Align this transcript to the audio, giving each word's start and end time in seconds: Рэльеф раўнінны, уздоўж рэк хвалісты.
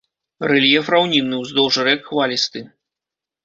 Рэльеф 0.51 0.89
раўнінны, 0.95 1.43
уздоўж 1.43 1.75
рэк 1.91 1.99
хвалісты. 2.09 2.59